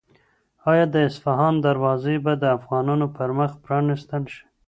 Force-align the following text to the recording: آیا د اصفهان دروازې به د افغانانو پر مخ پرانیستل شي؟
آیا 0.71 0.85
د 0.93 0.95
اصفهان 1.09 1.53
دروازې 1.67 2.15
به 2.23 2.33
د 2.37 2.43
افغانانو 2.57 3.07
پر 3.15 3.29
مخ 3.37 3.51
پرانیستل 3.63 4.23
شي؟ 4.33 4.43